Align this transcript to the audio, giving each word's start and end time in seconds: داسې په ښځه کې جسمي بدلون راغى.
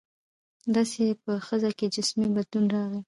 داسې 0.75 1.03
په 1.23 1.31
ښځه 1.47 1.69
کې 1.77 1.91
جسمي 1.95 2.27
بدلون 2.35 2.65
راغى. 2.75 2.99